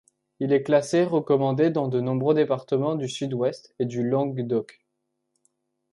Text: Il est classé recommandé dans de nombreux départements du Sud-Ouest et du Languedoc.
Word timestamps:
Il 0.39 0.51
est 0.51 0.63
classé 0.63 1.03
recommandé 1.03 1.69
dans 1.69 1.87
de 1.87 2.01
nombreux 2.01 2.33
départements 2.33 2.95
du 2.95 3.07
Sud-Ouest 3.07 3.75
et 3.77 3.85
du 3.85 4.01
Languedoc. 4.03 4.83